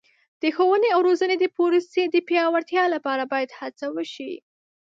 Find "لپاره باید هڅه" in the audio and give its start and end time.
2.95-3.85